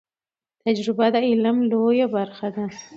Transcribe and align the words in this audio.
تجربه 0.65 1.05
د 1.13 1.15
علم 1.27 1.57
یو 1.63 1.67
لوی 1.71 2.01
برخه 2.15 2.47
ده. 2.55 2.65